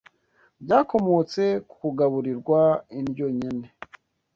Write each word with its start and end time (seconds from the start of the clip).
byakomotse 0.63 1.43
ku 1.67 1.75
kugaburirwa 1.81 2.61
indyo 2.99 3.25
nkene. 3.35 3.67